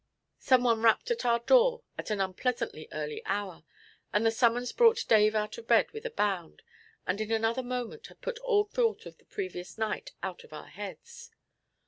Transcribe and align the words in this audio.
Someone 0.39 0.81
rapped 0.81 1.11
at 1.11 1.25
our 1.25 1.37
door 1.37 1.83
at 1.95 2.09
an 2.09 2.19
unpleasantly 2.19 2.87
early 2.91 3.21
hour, 3.23 3.63
and 4.11 4.25
the 4.25 4.31
summons 4.31 4.71
brought 4.71 5.05
Dave 5.07 5.35
out 5.35 5.59
of 5.59 5.67
bed 5.67 5.91
with 5.91 6.07
a 6.07 6.09
bound, 6.09 6.63
and 7.05 7.21
in 7.21 7.31
another 7.31 7.61
moment 7.61 8.07
had 8.07 8.19
put 8.19 8.39
all 8.39 8.63
thought 8.63 9.05
of 9.05 9.19
the 9.19 9.25
previous 9.25 9.77
night 9.77 10.13
out 10.23 10.43
of 10.43 10.53
our 10.53 10.69
heads. 10.69 11.29